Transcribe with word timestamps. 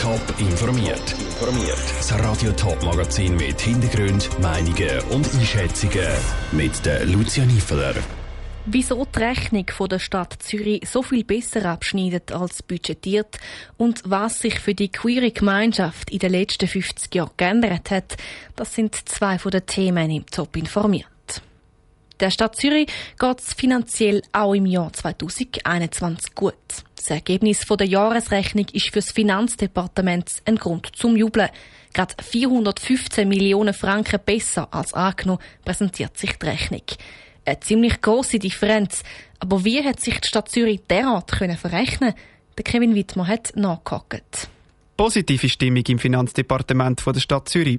Top 0.00 0.20
informiert. 0.38 1.12
Informiert. 1.18 1.76
Das 1.96 2.12
Radio 2.20 2.52
Top 2.52 2.80
Magazin 2.84 3.36
mit 3.36 3.60
Hintergrund, 3.60 4.30
Meinungen 4.40 5.00
und 5.10 5.26
Einschätzungen 5.34 6.06
mit 6.52 6.86
der 6.86 7.04
Lucia 7.04 7.44
Niefeler. 7.44 7.94
Wieso 8.66 9.04
die 9.04 9.18
Rechnung 9.18 9.66
von 9.68 9.88
der 9.88 9.98
Stadt 9.98 10.36
Zürich 10.38 10.88
so 10.88 11.02
viel 11.02 11.24
besser 11.24 11.64
abschneidet 11.64 12.30
als 12.30 12.62
budgetiert 12.62 13.38
und 13.76 14.02
was 14.04 14.38
sich 14.38 14.60
für 14.60 14.74
die 14.74 14.92
queere 14.92 15.32
Gemeinschaft 15.32 16.12
in 16.12 16.20
den 16.20 16.30
letzten 16.30 16.68
50 16.68 17.12
Jahren 17.16 17.32
geändert 17.36 17.90
hat, 17.90 18.16
das 18.54 18.72
sind 18.72 18.94
zwei 19.08 19.36
von 19.36 19.50
den 19.50 19.66
Themen 19.66 20.10
im 20.10 20.26
Top 20.26 20.56
informiert. 20.56 21.08
Der 22.20 22.30
Stadt 22.30 22.56
Zürich 22.56 22.88
geht 23.18 23.38
es 23.38 23.54
finanziell 23.54 24.22
auch 24.32 24.52
im 24.52 24.66
Jahr 24.66 24.92
2021 24.92 26.34
gut. 26.34 26.54
Das 26.96 27.10
Ergebnis 27.10 27.60
der 27.60 27.86
Jahresrechnung 27.86 28.66
ist 28.72 28.88
für 28.88 28.98
das 28.98 29.12
Finanzdepartement 29.12 30.28
ein 30.44 30.56
Grund 30.56 30.90
zum 30.96 31.16
Jubeln. 31.16 31.48
Gerade 31.92 32.14
415 32.20 33.28
Millionen 33.28 33.72
Franken 33.72 34.18
besser 34.24 34.68
als 34.72 34.94
angenommen 34.94 35.40
präsentiert 35.64 36.18
sich 36.18 36.32
die 36.32 36.46
Rechnung. 36.46 36.82
Eine 37.44 37.60
ziemlich 37.60 38.00
große 38.00 38.40
Differenz. 38.40 39.04
Aber 39.38 39.64
wie 39.64 39.82
hat 39.84 40.00
sich 40.00 40.20
die 40.20 40.28
Stadt 40.28 40.48
Zürich 40.48 40.80
derart 40.90 41.30
verrechnen? 41.30 42.14
Der 42.56 42.64
Kevin 42.64 42.96
Wittmer 42.96 43.28
hat 43.28 43.52
nachgehakt. 43.54 44.48
Positive 44.96 45.48
Stimmung 45.48 45.84
im 45.86 46.00
Finanzdepartement 46.00 47.00
der 47.06 47.20
Stadt 47.20 47.48
Zürich. 47.48 47.78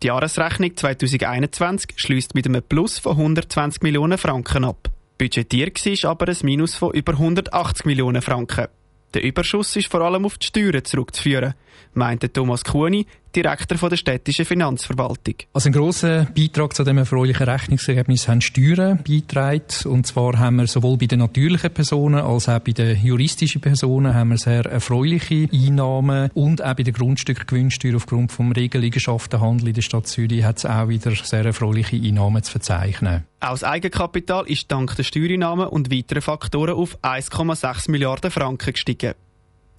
Die 0.00 0.06
Jahresrechnung 0.06 0.76
2021 0.76 1.94
schließt 1.96 2.36
mit 2.36 2.46
einem 2.46 2.62
Plus 2.62 3.00
von 3.00 3.16
120 3.16 3.82
Millionen 3.82 4.16
Franken 4.16 4.64
ab. 4.64 4.90
Budgetiert 5.18 5.84
war 5.84 6.10
aber 6.12 6.28
ein 6.28 6.36
Minus 6.42 6.76
von 6.76 6.92
über 6.94 7.14
180 7.14 7.84
Millionen 7.84 8.22
Franken. 8.22 8.68
Der 9.12 9.24
Überschuss 9.24 9.74
ist 9.74 9.88
vor 9.88 10.02
allem 10.02 10.24
auf 10.24 10.38
die 10.38 10.46
Steuern 10.46 10.84
zurückzuführen, 10.84 11.54
meinte 11.94 12.32
Thomas 12.32 12.62
Kuhni, 12.62 13.06
Direktor 13.34 13.88
der 13.88 13.96
städtischen 13.96 14.44
Finanzverwaltung. 14.44 15.34
Also 15.52 15.68
ein 15.68 15.72
grosser 15.72 16.26
Beitrag 16.36 16.74
zu 16.74 16.84
diesem 16.84 16.98
erfreulichen 16.98 17.48
Rechnungsergebnis 17.48 18.28
haben 18.28 18.40
Steuern 18.40 19.02
beitragen. 19.06 19.62
Und 19.84 20.06
zwar 20.06 20.38
haben 20.38 20.56
wir 20.56 20.66
sowohl 20.66 20.96
bei 20.98 21.06
den 21.06 21.20
natürlichen 21.20 21.72
Personen 21.72 22.20
als 22.20 22.48
auch 22.48 22.58
bei 22.60 22.72
den 22.72 23.00
juristischen 23.02 23.60
Personen 23.60 24.14
haben 24.14 24.30
wir 24.30 24.38
sehr 24.38 24.64
erfreuliche 24.64 25.48
Einnahmen 25.52 26.30
und 26.34 26.64
auch 26.64 26.74
bei 26.74 26.82
der 26.82 26.92
Grundstückgewinnsteuer 26.92 27.96
aufgrund 27.96 28.32
vom 28.32 28.52
Regelliegenschaftenhandel 28.52 29.68
in 29.68 29.74
der 29.74 29.82
Stadt 29.82 30.06
Zürich 30.06 30.44
hat 30.44 30.58
es 30.58 30.66
auch 30.66 30.88
wieder 30.88 31.14
sehr 31.14 31.44
erfreuliche 31.44 31.96
Einnahmen 31.96 32.42
zu 32.42 32.52
verzeichnen. 32.52 33.24
Auch 33.40 33.50
das 33.50 33.64
Eigenkapital 33.64 34.46
ist 34.48 34.70
dank 34.70 34.96
der 34.96 35.04
Steuereinnahmen 35.04 35.68
und 35.68 35.92
weiteren 35.92 36.22
Faktoren 36.22 36.74
auf 36.74 36.98
1,6 37.02 37.90
Milliarden 37.90 38.30
Franken 38.30 38.72
gestiegen. 38.72 39.14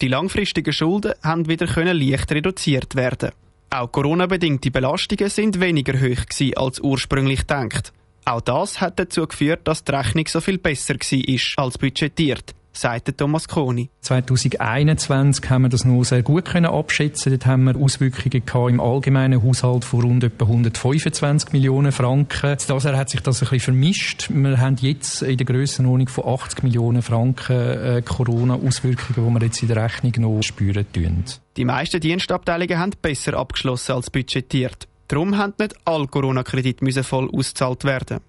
Die 0.00 0.08
langfristigen 0.08 0.72
Schulden 0.72 1.14
haben 1.22 1.48
wieder 1.48 1.66
leicht 1.94 2.32
reduziert 2.32 2.94
werden. 2.94 3.32
Auch 3.70 3.92
Corona-bedingte 3.92 4.70
Belastungen 4.70 5.28
sind 5.28 5.60
weniger 5.60 5.94
hoch 5.94 6.26
gewesen 6.26 6.56
als 6.56 6.80
ursprünglich 6.80 7.40
gedacht. 7.40 7.92
Auch 8.24 8.40
das 8.40 8.80
hat 8.80 8.98
dazu 8.98 9.26
geführt, 9.26 9.60
dass 9.64 9.84
die 9.84 9.92
Rechnung 9.92 10.26
so 10.26 10.40
viel 10.40 10.58
besser 10.58 10.94
war 10.94 11.64
als 11.64 11.78
budgetiert 11.78 12.54
sagte 12.72 13.16
Thomas 13.16 13.48
Koni. 13.48 13.90
2021 14.00 15.50
haben 15.50 15.62
wir 15.62 15.68
das 15.68 15.84
noch 15.84 16.04
sehr 16.04 16.22
gut 16.22 16.46
können 16.46 16.66
abschätzen. 16.66 17.32
Dort 17.32 17.46
haben 17.46 17.64
wir 17.64 17.76
Auswirkungen 17.76 18.44
gehabt 18.44 18.70
im 18.70 18.80
allgemeinen 18.80 19.42
Haushalt 19.42 19.84
von 19.84 20.02
rund 20.02 20.24
etwa 20.24 20.44
125 20.44 21.52
Millionen 21.52 21.92
Franken. 21.92 22.56
Daher 22.66 22.96
hat 22.96 23.10
sich 23.10 23.20
das 23.20 23.42
ein 23.42 23.48
bisschen 23.48 23.60
vermischt. 23.60 24.28
Wir 24.30 24.58
haben 24.58 24.76
jetzt 24.80 25.22
in 25.22 25.36
der 25.36 25.46
Grössenordnung 25.46 26.08
von 26.08 26.26
80 26.26 26.62
Millionen 26.62 27.02
Franken 27.02 27.56
äh, 27.56 28.02
Corona-Auswirkungen, 28.04 29.28
die 29.28 29.40
wir 29.40 29.46
jetzt 29.46 29.62
in 29.62 29.68
der 29.68 29.84
Rechnung 29.84 30.12
noch 30.18 30.42
spüren 30.42 30.86
tun. 30.92 31.24
Die 31.56 31.64
meisten 31.64 32.00
Dienstabteilungen 32.00 32.78
haben 32.78 32.92
besser 33.02 33.34
abgeschlossen 33.34 33.92
als 33.92 34.10
budgetiert. 34.10 34.88
Darum 35.08 35.36
haben 35.36 35.54
nicht 35.58 35.74
alle 35.84 36.06
Corona-Kredite 36.06 37.02
voll 37.02 37.28
ausgezahlt 37.32 37.84
werden. 37.84 38.20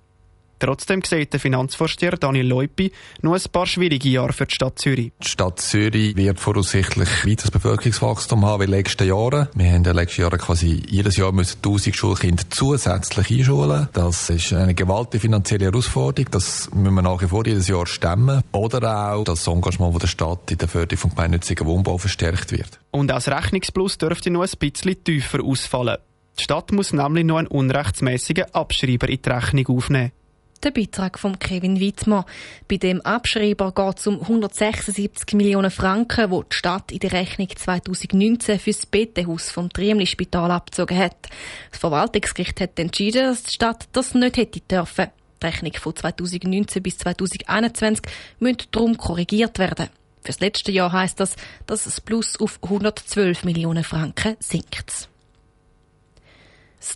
Trotzdem 0.62 1.02
sieht 1.04 1.34
der 1.34 1.40
Finanzvorsteher 1.40 2.12
Daniel 2.12 2.46
Leupi 2.46 2.92
noch 3.24 3.34
ein 3.34 3.42
paar 3.52 3.66
schwierige 3.66 4.10
Jahre 4.10 4.32
für 4.32 4.46
die 4.46 4.54
Stadt 4.54 4.78
Zürich. 4.78 5.12
Die 5.24 5.28
Stadt 5.28 5.60
Zürich 5.60 6.16
wird 6.16 6.40
voraussichtlich 6.40 7.26
weiteres 7.26 7.50
Bevölkerungswachstum 7.50 8.46
haben 8.46 8.60
wie 8.60 8.66
in 8.66 8.72
den 8.72 8.78
letzten 8.78 9.08
Jahren. 9.08 9.48
Wir 9.56 9.70
haben 9.70 9.78
in 9.78 9.84
den 9.84 9.96
letzten 9.96 10.22
Jahren 10.22 10.38
quasi 10.38 10.84
jedes 10.88 11.18
Jahr 11.18 11.32
müssen 11.32 11.58
1000 11.64 11.96
Schulkinder 11.96 12.44
zusätzlich 12.52 13.32
einschulen. 13.32 13.90
Das 13.94 14.30
ist 14.30 14.54
eine 14.54 14.76
gewaltige 14.76 15.22
finanzielle 15.22 15.66
Herausforderung. 15.66 16.30
Das 16.30 16.70
müssen 16.76 16.94
wir 16.94 17.02
nach 17.02 17.24
wie 17.24 17.28
vor 17.28 17.44
jedes 17.44 17.68
Jahr 17.68 17.88
stemmen. 17.88 18.44
Oder 18.52 19.14
auch 19.14 19.24
das 19.24 19.48
Engagement 19.48 20.00
der 20.04 20.08
Stadt 20.08 20.52
in 20.52 20.60
der 20.60 20.68
Förderung 20.68 21.00
von 21.00 21.10
gemeinnützigen 21.10 21.66
Wohnbau 21.66 21.98
verstärkt 21.98 22.52
wird. 22.52 22.80
Und 22.92 23.12
als 23.12 23.28
Rechnungsplus 23.28 23.98
dürfte 23.98 24.30
noch 24.30 24.44
ein 24.44 24.60
bisschen 24.60 25.04
tiefer 25.04 25.44
ausfallen. 25.44 25.98
Die 26.38 26.44
Stadt 26.44 26.72
muss 26.72 26.94
nämlich 26.94 27.26
noch 27.26 27.38
einen 27.38 27.48
unrechtsmäßigen 27.48 28.54
Abschreiber 28.54 29.10
in 29.10 29.24
die 29.24 29.30
Rechnung 29.30 29.78
aufnehmen. 29.78 30.12
Der 30.64 30.70
Beitrag 30.70 31.18
von 31.18 31.40
Kevin 31.40 31.80
Wittmer. 31.80 32.28
Bei 32.68 32.78
dem 32.78 33.02
Abschreiber 33.02 33.72
geht 33.72 33.98
es 33.98 34.06
um 34.06 34.22
176 34.22 35.34
Millionen 35.34 35.72
Franken, 35.72 36.30
die 36.30 36.40
die 36.52 36.56
Stadt 36.56 36.92
in 36.92 37.00
der 37.00 37.14
Rechnung 37.14 37.50
2019 37.50 38.60
für 38.60 38.70
das 38.70 38.86
Bettenhaus 38.86 39.50
vom 39.50 39.74
Triemli-Spital 39.74 40.52
abgezogen 40.52 41.00
hat. 41.00 41.18
Das 41.72 41.80
Verwaltungsgericht 41.80 42.62
hat 42.62 42.78
entschieden, 42.78 43.24
dass 43.24 43.42
die 43.42 43.54
Stadt 43.54 43.88
das 43.94 44.14
nicht 44.14 44.38
hätte 44.38 44.60
dürfen. 44.60 45.08
Die 45.42 45.48
Rechnung 45.48 45.74
von 45.74 45.96
2019 45.96 46.84
bis 46.84 47.00
2021 47.00 48.06
müsste 48.38 48.68
darum 48.70 48.98
korrigiert 48.98 49.58
werden. 49.58 49.88
Für 50.22 50.28
das 50.28 50.42
letzte 50.42 50.72
Jahr 50.72 50.92
heißt 50.92 51.20
das, 51.20 51.38
dass 51.66 51.88
es 51.88 52.00
Plus 52.00 52.40
auf 52.40 52.60
112 52.62 53.46
Millionen 53.46 53.84
Franken 53.84 54.38
sinkt. 54.40 55.11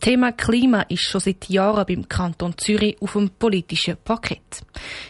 Thema 0.05 0.33
Klima 0.33 0.81
ist 0.81 1.01
schon 1.01 1.19
seit 1.19 1.49
Jahren 1.49 1.83
beim 1.88 2.07
Kanton 2.07 2.55
Zürich 2.59 2.95
auf 3.01 3.13
dem 3.13 3.31
politischen 3.31 3.97
Parkett. 4.05 4.61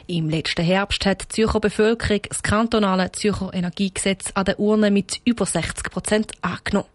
Im 0.07 0.29
letzten 0.29 0.63
Herbst 0.63 1.05
hat 1.05 1.23
die 1.23 1.27
Zürcher 1.27 1.59
Bevölkerung 1.59 2.21
das 2.29 2.41
kantonale 2.41 3.11
Zürcher 3.11 3.53
Energiegesetz 3.53 4.31
an 4.35 4.45
der 4.45 4.57
Urne 4.57 4.91
mit 4.91 5.19
über 5.25 5.45
60 5.45 5.91
Prozent 5.91 6.31
angenommen. 6.41 6.87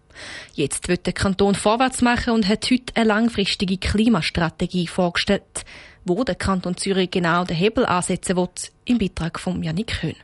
Jetzt 0.54 0.88
wird 0.88 1.04
der 1.04 1.12
Kanton 1.12 1.54
vorwärts 1.54 2.00
machen 2.00 2.32
und 2.32 2.48
hat 2.48 2.70
heute 2.70 2.90
eine 2.94 3.04
langfristige 3.04 3.76
Klimastrategie 3.76 4.86
vorgestellt, 4.86 5.66
wo 6.06 6.24
der 6.24 6.36
Kanton 6.36 6.78
Zürich 6.78 7.10
genau 7.10 7.44
den 7.44 7.58
Hebel 7.58 7.84
ansetzen 7.84 8.34
wird, 8.34 8.72
im 8.86 8.96
Beitrag 8.96 9.38
von 9.38 9.62
Janik 9.62 10.02
Höhn. 10.02 10.16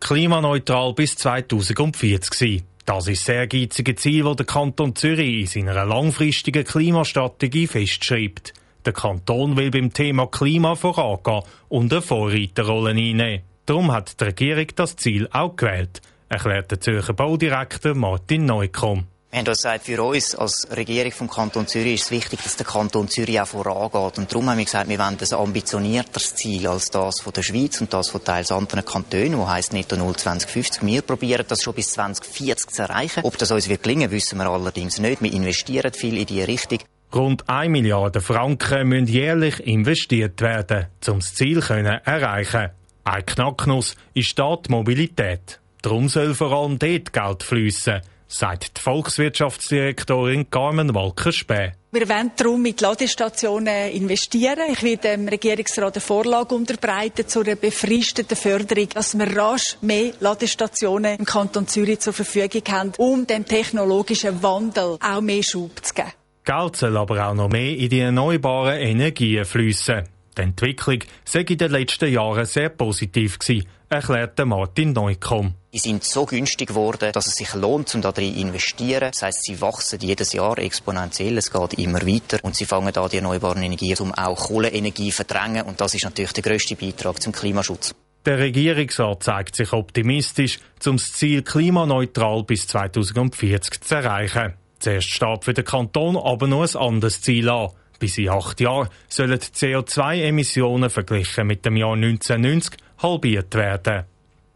Klimaneutral 0.00 0.94
bis 0.94 1.14
2040 1.16 2.32
sein. 2.32 2.62
Das 2.86 3.08
ist 3.08 3.26
das 3.28 3.34
ehrgeizige 3.34 3.96
Ziel, 3.96 4.22
das 4.22 4.36
der 4.36 4.46
Kanton 4.46 4.94
Zürich 4.94 5.40
in 5.56 5.66
seiner 5.66 5.84
langfristigen 5.84 6.62
Klimastrategie 6.62 7.66
festschreibt. 7.66 8.54
Der 8.84 8.92
Kanton 8.92 9.56
will 9.56 9.72
beim 9.72 9.92
Thema 9.92 10.28
Klima 10.28 10.76
vorangehen 10.76 11.42
und 11.68 11.92
eine 11.92 12.00
Vorreiterrolle 12.00 12.90
einnehmen. 12.90 13.42
Darum 13.66 13.90
hat 13.90 14.20
die 14.20 14.24
Regierung 14.26 14.68
das 14.76 14.94
Ziel 14.94 15.28
auch 15.32 15.56
gewählt, 15.56 16.00
erklärt 16.28 16.70
der 16.70 16.80
Zürcher 16.80 17.12
Baudirektor 17.12 17.96
Martin 17.96 18.44
Neukomm. 18.46 19.08
Wir 19.36 19.40
haben 19.40 19.52
gesagt, 19.52 19.84
für 19.84 20.02
uns 20.02 20.34
als 20.34 20.66
Regierung 20.74 21.12
vom 21.12 21.28
Kanton 21.28 21.66
Zürich 21.66 21.96
ist 21.96 22.04
es 22.04 22.10
wichtig, 22.10 22.42
dass 22.42 22.56
der 22.56 22.64
Kanton 22.64 23.06
Zürich 23.06 23.38
auch 23.38 23.46
vorangeht. 23.46 24.16
Und 24.16 24.32
darum 24.32 24.48
haben 24.48 24.56
wir 24.56 24.64
gesagt, 24.64 24.88
wir 24.88 24.98
wollen 24.98 25.18
ein 25.20 25.38
ambitionierteres 25.38 26.36
Ziel 26.36 26.66
als 26.66 26.90
das 26.90 27.20
von 27.20 27.34
der 27.34 27.42
Schweiz 27.42 27.78
und 27.82 27.92
das 27.92 28.08
von 28.08 28.24
teils 28.24 28.50
anderen 28.50 28.82
Kantonen, 28.82 29.36
wo 29.36 29.46
heisst 29.46 29.74
Netto 29.74 29.94
0 29.94 30.16
2050. 30.16 30.86
Wir 30.86 31.02
probieren 31.02 31.44
das 31.46 31.62
schon 31.62 31.74
bis 31.74 31.90
2040 31.90 32.70
zu 32.70 32.80
erreichen. 32.80 33.20
Ob 33.24 33.36
das 33.36 33.50
uns 33.50 33.68
wird 33.68 33.82
gelingen, 33.82 34.10
wissen 34.10 34.38
wir 34.38 34.46
allerdings 34.46 34.98
nicht. 35.00 35.20
Wir 35.20 35.34
investieren 35.34 35.92
viel 35.92 36.16
in 36.16 36.24
diese 36.24 36.48
Richtung. 36.48 36.78
Rund 37.14 37.46
1 37.46 37.70
Milliarde 37.70 38.22
Franken 38.22 38.88
müssen 38.88 39.06
jährlich 39.06 39.60
investiert 39.60 40.40
werden, 40.40 40.86
um 41.08 41.18
das 41.18 41.34
Ziel 41.34 41.62
zu 41.62 41.74
erreichen. 41.74 42.70
Ein 43.04 43.26
Knacknuss 43.26 43.96
ist 44.14 44.38
dort 44.38 44.70
Mobilität. 44.70 45.60
Darum 45.82 46.08
soll 46.08 46.32
vor 46.32 46.52
allem 46.52 46.78
dort 46.78 47.12
Geld 47.12 47.42
fließen 47.42 48.00
sagt 48.28 48.78
die 48.78 48.80
Volkswirtschaftsdirektorin 48.80 50.50
Carmen 50.50 50.94
Walker-Späh. 50.94 51.72
Wir 51.92 52.08
wollen 52.08 52.32
darum 52.36 52.62
mit 52.62 52.80
Ladestationen 52.80 53.90
investieren. 53.90 54.70
Ich 54.70 54.82
werde 54.82 55.16
dem 55.16 55.28
Regierungsrat 55.28 55.94
eine 55.94 56.00
Vorlage 56.00 56.54
unterbreiten 56.54 57.26
zu 57.26 57.40
einer 57.40 57.56
befristeten 57.56 58.36
Förderung, 58.36 58.88
dass 58.92 59.16
wir 59.16 59.36
rasch 59.36 59.78
mehr 59.80 60.12
Ladestationen 60.20 61.18
im 61.18 61.24
Kanton 61.24 61.66
Zürich 61.66 62.00
zur 62.00 62.12
Verfügung 62.12 62.62
haben, 62.70 62.92
um 62.98 63.26
dem 63.26 63.46
technologischen 63.46 64.42
Wandel 64.42 64.98
auch 65.00 65.20
mehr 65.20 65.42
Schub 65.42 65.84
zu 65.84 65.94
geben. 65.94 66.12
Geld 66.44 66.76
soll 66.76 66.96
aber 66.96 67.28
auch 67.28 67.34
noch 67.34 67.48
mehr 67.48 67.76
in 67.76 67.88
die 67.88 68.00
erneuerbaren 68.00 68.78
Energien 68.78 69.44
fließen. 69.44 70.15
Die 70.36 70.42
Entwicklung 70.42 70.98
sei 71.24 71.40
in 71.40 71.56
den 71.56 71.70
letzten 71.70 72.12
Jahren 72.12 72.44
sehr 72.44 72.68
positiv 72.68 73.38
gewesen, 73.38 73.66
erklärte 73.88 74.44
Martin 74.44 74.92
Neukomm. 74.92 75.54
Die 75.72 75.78
sind 75.78 76.04
so 76.04 76.26
günstig 76.26 76.68
geworden, 76.68 77.10
dass 77.12 77.26
es 77.26 77.36
sich 77.36 77.54
lohnt, 77.54 77.94
um 77.94 78.02
darin 78.02 78.34
zu 78.34 78.40
investieren. 78.40 79.10
Das 79.12 79.22
heisst, 79.22 79.44
sie 79.44 79.60
wachsen 79.62 79.98
jedes 80.00 80.34
Jahr 80.34 80.58
exponentiell, 80.58 81.38
es 81.38 81.50
geht 81.50 81.74
immer 81.74 82.06
weiter 82.06 82.38
und 82.42 82.54
sie 82.54 82.66
fangen 82.66 82.94
an, 82.94 83.08
die 83.08 83.16
erneuerbaren 83.16 83.62
Energien, 83.62 83.96
um 83.98 84.12
auch 84.12 84.48
Kohleenergie 84.48 85.10
zu 85.10 85.16
verdrängen 85.16 85.62
und 85.62 85.80
das 85.80 85.94
ist 85.94 86.04
natürlich 86.04 86.32
der 86.32 86.42
grösste 86.42 86.76
Beitrag 86.76 87.22
zum 87.22 87.32
Klimaschutz. 87.32 87.94
Der 88.26 88.38
Regierungsrat 88.38 89.22
zeigt 89.22 89.56
sich 89.56 89.72
optimistisch, 89.72 90.58
um 90.84 90.96
das 90.96 91.12
Ziel 91.12 91.42
klimaneutral 91.42 92.42
bis 92.42 92.66
2040 92.66 93.80
zu 93.80 93.94
erreichen. 93.94 94.54
Zuerst 94.80 95.08
steht 95.08 95.44
für 95.44 95.54
den 95.54 95.64
Kanton 95.64 96.16
aber 96.16 96.46
noch 96.46 96.62
ein 96.62 96.76
anderes 96.76 97.22
Ziel 97.22 97.48
an. 97.48 97.70
Bis 97.98 98.18
in 98.18 98.28
acht 98.28 98.60
Jahren 98.60 98.88
sollen 99.08 99.38
die 99.38 99.46
CO2-Emissionen 99.46 100.90
verglichen 100.90 101.46
mit 101.46 101.64
dem 101.64 101.76
Jahr 101.76 101.94
1990 101.94 102.78
halbiert 102.98 103.54
werden. 103.54 104.04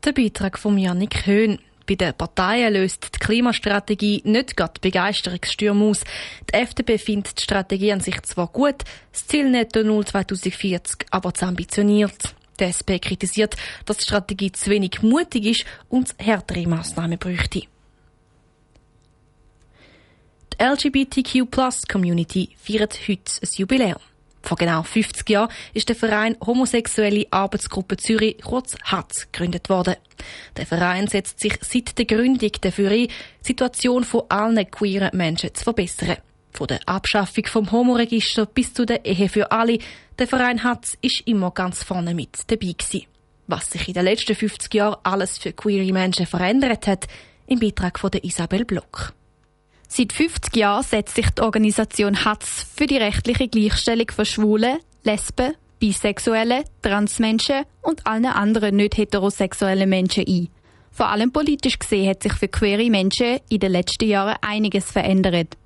Der 0.04 0.12
Beitrag 0.12 0.58
von 0.58 0.78
Janik 0.78 1.26
Höhn. 1.26 1.58
Bei 1.86 1.94
den 1.94 2.14
Parteien 2.14 2.74
löst 2.74 3.16
die 3.16 3.18
Klimastrategie 3.18 4.22
nicht 4.24 4.56
gerade 4.56 4.80
Begeisterungsstürme 4.80 5.86
aus. 5.86 6.04
Die 6.48 6.54
FDP 6.54 6.98
findet 6.98 7.38
die 7.38 7.42
Strategie 7.42 7.92
an 7.92 8.00
sich 8.00 8.22
zwar 8.22 8.46
gut, 8.46 8.84
das 9.10 9.26
Ziel 9.26 9.50
Netto 9.50 9.82
Null 9.82 10.06
2040 10.06 11.06
aber 11.10 11.34
zu 11.34 11.46
ambitioniert. 11.46 12.34
Die 12.60 12.64
SP 12.68 13.00
kritisiert, 13.00 13.56
dass 13.86 13.96
die 13.96 14.04
Strategie 14.04 14.52
zu 14.52 14.70
wenig 14.70 15.02
mutig 15.02 15.46
ist 15.46 15.64
und 15.88 16.14
härtere 16.18 16.68
Massnahmen 16.68 17.18
bräuchte. 17.18 17.62
LGBTQ-Plus-Community 20.60 22.50
feiert 22.58 23.08
heute 23.08 23.32
ein 23.42 23.48
Jubiläum. 23.56 24.00
Vor 24.42 24.58
genau 24.58 24.82
50 24.82 25.28
Jahren 25.30 25.50
ist 25.72 25.88
der 25.88 25.96
Verein 25.96 26.36
Homosexuelle 26.44 27.26
Arbeitsgruppe 27.30 27.96
Zürich, 27.96 28.42
kurz 28.44 28.76
HATZ, 28.84 29.32
gegründet 29.32 29.70
worden. 29.70 29.96
Der 30.58 30.66
Verein 30.66 31.06
setzt 31.06 31.40
sich 31.40 31.54
seit 31.62 31.96
der 31.96 32.04
Gründung 32.04 32.52
dafür 32.60 32.90
ein, 32.90 33.06
die 33.06 33.12
Situation 33.40 34.04
von 34.04 34.24
allen 34.28 34.70
queeren 34.70 35.16
Menschen 35.16 35.54
zu 35.54 35.64
verbessern. 35.64 36.18
Von 36.52 36.66
der 36.66 36.80
Abschaffung 36.86 37.46
vom 37.46 37.72
Homoregister 37.72 38.44
bis 38.44 38.74
zu 38.74 38.84
der 38.84 39.06
Ehe 39.06 39.30
für 39.30 39.50
alle, 39.50 39.78
der 40.18 40.28
Verein 40.28 40.62
HATZ 40.62 40.98
ist 41.00 41.22
immer 41.24 41.52
ganz 41.52 41.82
vorne 41.82 42.14
mit 42.14 42.36
dabei 42.48 42.74
gewesen. 42.76 43.06
Was 43.46 43.70
sich 43.70 43.88
in 43.88 43.94
den 43.94 44.04
letzten 44.04 44.34
50 44.34 44.74
Jahren 44.74 45.00
alles 45.04 45.38
für 45.38 45.54
queere 45.54 45.90
Menschen 45.90 46.26
verändert 46.26 46.86
hat, 46.86 47.06
im 47.46 47.60
Beitrag 47.60 47.98
von 47.98 48.10
Isabel 48.12 48.66
Block. 48.66 49.14
Seit 49.92 50.12
50 50.12 50.54
Jahren 50.54 50.84
setzt 50.84 51.16
sich 51.16 51.28
die 51.30 51.42
Organisation 51.42 52.24
HATZ 52.24 52.64
für 52.76 52.86
die 52.86 52.96
rechtliche 52.96 53.48
Gleichstellung 53.48 54.06
von 54.14 54.24
Schwulen, 54.24 54.78
Lesben, 55.02 55.54
Bisexuellen, 55.80 56.62
Transmenschen 56.80 57.64
und 57.82 58.06
allen 58.06 58.26
anderen 58.26 58.76
nicht 58.76 58.96
heterosexuellen 58.96 59.90
Menschen 59.90 60.24
ein. 60.28 60.48
Vor 60.92 61.08
allem 61.08 61.32
politisch 61.32 61.80
gesehen 61.80 62.08
hat 62.08 62.22
sich 62.22 62.34
für 62.34 62.46
queere 62.46 62.88
Menschen 62.88 63.40
in 63.48 63.58
den 63.58 63.72
letzten 63.72 64.08
Jahren 64.08 64.36
einiges 64.42 64.92
verändert. 64.92 65.56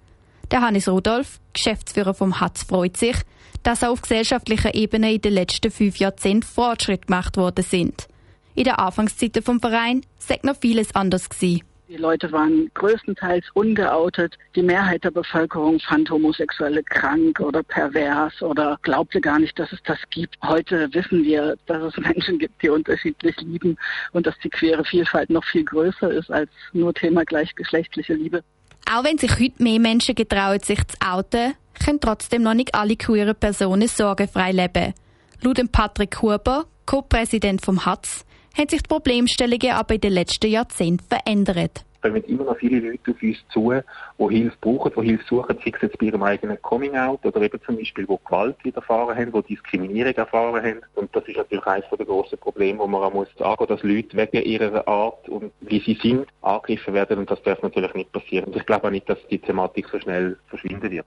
Der 0.51 0.63
Hannes 0.63 0.89
Rudolf, 0.89 1.39
Geschäftsführer 1.53 2.15
vom 2.15 2.41
HATZ, 2.41 2.65
freut 2.65 2.97
sich, 2.97 3.17
dass 3.63 3.85
auch 3.85 3.91
auf 3.91 4.01
gesellschaftlicher 4.01 4.75
Ebene 4.75 5.13
in 5.13 5.21
den 5.21 5.35
letzten 5.35 5.71
fünf 5.71 5.99
Jahrzehnten 5.99 6.49
Fortschritte 6.49 7.09
gemacht 7.09 7.37
worden 7.37 7.63
sind. 7.63 8.09
In 8.55 8.65
den 8.65 8.73
Anfangszeiten 8.73 9.43
vom 9.43 9.61
Verein 9.61 10.01
sei 10.19 10.41
noch 10.43 10.57
vieles 10.59 10.95
anders 10.95 11.29
gewesen. 11.29 11.61
Die 11.87 11.97
Leute 11.99 12.33
waren 12.33 12.71
größtenteils 12.73 13.45
ungeoutet. 13.53 14.39
Die 14.57 14.63
Mehrheit 14.63 15.05
der 15.05 15.11
Bevölkerung 15.11 15.79
fand 15.81 16.09
Homosexuelle 16.09 16.83
krank 16.83 17.41
oder 17.41 17.63
pervers 17.63 18.41
oder 18.41 18.79
glaubte 18.81 19.21
gar 19.21 19.39
nicht, 19.39 19.59
dass 19.59 19.71
es 19.71 19.83
das 19.85 19.99
gibt. 20.09 20.37
Heute 20.43 20.89
wissen 20.95 21.25
wir, 21.25 21.57
dass 21.67 21.83
es 21.83 21.97
Menschen 21.99 22.39
gibt, 22.39 22.63
die 22.63 22.71
unterschiedlich 22.71 23.37
lieben 23.43 23.77
und 24.13 24.27
dass 24.27 24.35
die 24.39 24.49
queere 24.49 24.83
Vielfalt 24.85 25.29
noch 25.29 25.45
viel 25.45 25.65
größer 25.65 26.11
ist 26.11 26.31
als 26.31 26.51
nur 26.73 26.95
Thema 26.95 27.23
gleichgeschlechtliche 27.25 28.15
Liebe. 28.15 28.43
Auch 28.91 29.05
wenn 29.05 29.19
sich 29.19 29.39
heute 29.39 29.63
mehr 29.63 29.79
Menschen 29.79 30.15
getrauen, 30.15 30.61
sich 30.61 30.83
zu 30.87 30.97
outen, 31.07 31.53
können 31.85 32.01
trotzdem 32.01 32.43
noch 32.43 32.55
nicht 32.55 32.75
alle 32.75 32.97
queere 32.97 33.35
Personen 33.35 33.89
sorgenfrei 33.89 34.53
leben. 34.53 34.95
Laut 35.43 35.61
Patrick 35.71 36.23
Huber, 36.23 36.65
Co-Präsident 36.87 37.63
vom 37.63 37.85
HATZ, 37.85 38.25
haben 38.57 38.69
sich 38.69 38.83
die 38.83 38.89
Problemstellungen 38.89 39.73
aber 39.73 39.95
in 39.95 40.01
den 40.01 40.13
letzten 40.13 40.51
Jahrzehnten 40.51 41.05
verändert. 41.09 41.85
Kommen 42.03 42.23
immer 42.25 42.45
noch 42.45 42.59
viele 42.59 42.81
Leute 42.81 43.13
auf 43.13 43.23
uns 43.23 43.39
zu, 43.51 43.73
die 44.19 44.37
Hilfe 44.37 44.57
brauchen, 44.61 44.93
die 44.95 45.09
Hilfe 45.09 45.25
suchen, 45.27 45.57
sei 45.65 45.73
es 45.75 45.83
jetzt 45.83 45.99
bei 45.99 46.07
ihrem 46.07 46.23
eigenen 46.23 46.61
Coming-out 46.61 47.25
oder 47.25 47.41
eben 47.41 47.59
zum 47.65 47.79
Beispiel, 47.79 48.07
die 48.07 48.19
Gewalt 48.23 48.57
erfahren 48.77 49.17
haben, 49.17 49.33
die 49.33 49.55
Diskriminierung 49.55 50.13
erfahren 50.13 50.63
haben. 50.63 50.81
Und 50.97 51.17
das 51.17 51.27
ist 51.27 51.39
natürlich 51.39 51.67
eines 51.67 51.87
der 51.89 52.05
grossen 52.05 52.39
Probleme, 52.39 52.79
wo 52.79 52.87
man 52.87 53.03
auch 53.03 53.13
muss 53.15 53.29
angehen, 53.41 53.69
dass 53.69 53.83
Leute 53.83 54.17
wegen 54.19 54.45
ihrer 54.45 54.87
Art 54.87 55.27
und 55.31 55.51
wie 55.63 55.81
sie 55.81 55.99
sind 56.03 56.27
angegriffen 56.43 56.93
werden 56.93 57.21
und 57.21 57.31
das 57.31 57.43
darf 57.43 57.63
natürlich 57.63 57.95
nicht 57.95 58.13
passieren. 58.13 58.45
Und 58.49 58.57
ich 58.57 58.67
glaube 58.67 58.87
auch 58.87 58.91
nicht, 58.91 59.09
dass 59.09 59.19
die 59.31 59.39
Thematik 59.39 59.89
so 59.91 59.99
schnell 59.99 60.37
verschwinden 60.49 60.91
wird. 60.91 61.07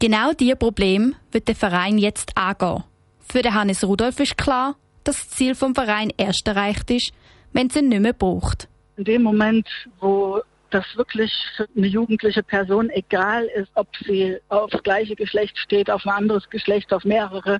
Genau 0.00 0.32
diese 0.32 0.56
Probleme 0.56 1.12
wird 1.30 1.46
der 1.46 1.54
Verein 1.54 1.98
jetzt 1.98 2.36
angehen. 2.36 2.82
Für 3.20 3.42
den 3.42 3.54
Hannes 3.54 3.86
Rudolf 3.86 4.18
ist 4.18 4.36
klar, 4.36 4.74
dass 5.04 5.16
das 5.16 5.30
Ziel 5.30 5.54
vom 5.54 5.74
Verein 5.74 6.12
erst 6.16 6.46
erreicht 6.46 6.90
ist, 6.90 7.12
wenn 7.52 7.68
ihn 7.68 7.88
nicht 7.88 8.00
mehr 8.00 8.12
braucht. 8.12 8.68
In 8.96 9.04
dem 9.04 9.22
Moment, 9.22 9.66
wo 10.00 10.40
das 10.72 10.84
wirklich 10.96 11.32
für 11.56 11.68
eine 11.76 11.86
jugendliche 11.86 12.42
Person 12.42 12.90
egal 12.90 13.44
ist, 13.54 13.70
ob 13.74 13.88
sie 14.06 14.38
aufs 14.48 14.82
gleiche 14.82 15.14
Geschlecht 15.14 15.58
steht, 15.58 15.90
auf 15.90 16.06
ein 16.06 16.12
anderes 16.12 16.48
Geschlecht, 16.50 16.92
auf 16.92 17.04
mehrere, 17.04 17.58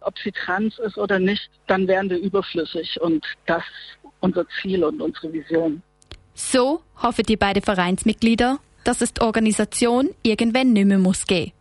ob 0.00 0.18
sie 0.18 0.32
trans 0.32 0.78
ist 0.78 0.96
oder 0.96 1.18
nicht, 1.18 1.50
dann 1.66 1.86
wären 1.86 2.10
wir 2.10 2.18
überflüssig. 2.18 3.00
Und 3.00 3.26
das 3.46 3.62
ist 3.62 4.12
unser 4.20 4.46
Ziel 4.60 4.84
und 4.84 5.00
unsere 5.00 5.32
Vision. 5.32 5.82
So 6.34 6.82
hoffen 7.02 7.24
die 7.24 7.36
beiden 7.36 7.62
Vereinsmitglieder, 7.62 8.58
dass 8.84 9.00
es 9.00 9.12
die 9.12 9.20
Organisation 9.22 10.10
irgendwann 10.22 10.72
nicht 10.72 10.86
mehr 10.86 10.98
muss 10.98 11.26
geben. 11.26 11.52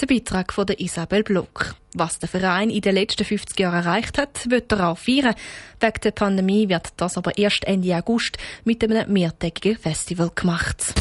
Der 0.00 0.06
Beitrag 0.06 0.52
von 0.52 0.64
der 0.64 0.78
Isabel 0.78 1.24
Block. 1.24 1.74
Was 1.94 2.20
der 2.20 2.28
Verein 2.28 2.70
in 2.70 2.82
den 2.82 2.94
letzten 2.94 3.24
50 3.24 3.58
Jahren 3.58 3.84
erreicht 3.84 4.16
hat, 4.16 4.48
wird 4.48 4.70
er 4.70 4.90
auch 4.90 4.98
feiern. 4.98 5.34
Wegen 5.80 6.00
der 6.04 6.12
Pandemie 6.12 6.68
wird 6.68 6.88
das 6.96 7.16
aber 7.16 7.36
erst 7.36 7.64
Ende 7.64 7.96
August 7.96 8.38
mit 8.64 8.84
einem 8.84 9.12
mehrtägigen 9.12 9.76
Festival 9.76 10.30
gemacht. 10.34 10.94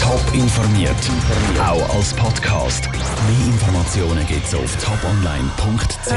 Top 0.00 0.34
informiert, 0.34 0.96
auch 1.60 1.94
als 1.94 2.14
Podcast. 2.14 2.88
Mehr 2.90 3.46
Informationen 3.52 4.26
gibt's 4.26 4.54
auf 4.54 4.76
toponline.ch. 4.82 6.12